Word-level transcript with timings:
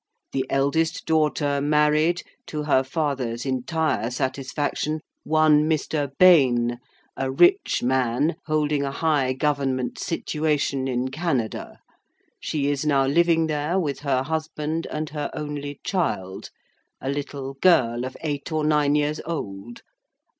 The 0.31 0.47
eldest 0.49 1.05
daughter 1.05 1.61
married, 1.61 2.23
to 2.47 2.63
her 2.63 2.83
father's 2.83 3.45
entire 3.45 4.09
satisfaction, 4.09 4.99
one 5.23 5.69
Mr. 5.69 6.09
Bayne, 6.17 6.79
a 7.15 7.29
rich 7.29 7.83
man, 7.83 8.35
holding 8.47 8.81
a 8.83 8.89
high 8.89 9.33
government 9.33 9.99
situation 9.99 10.87
in 10.87 11.09
Canada. 11.11 11.77
She 12.39 12.65
is 12.65 12.83
now 12.83 13.05
living 13.05 13.45
there 13.45 13.77
with 13.79 13.99
her 13.99 14.23
husband, 14.23 14.87
and 14.89 15.07
her 15.11 15.29
only 15.35 15.79
child, 15.85 16.49
a 16.99 17.11
little 17.11 17.53
girl 17.61 18.03
of 18.03 18.17
eight 18.21 18.51
or 18.51 18.63
nine 18.63 18.95
years 18.95 19.21
old. 19.27 19.83